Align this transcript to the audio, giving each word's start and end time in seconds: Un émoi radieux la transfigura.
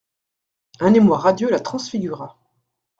Un 0.79 0.95
émoi 0.95 1.19
radieux 1.19 1.51
la 1.51 1.59
transfigura. 1.59 2.39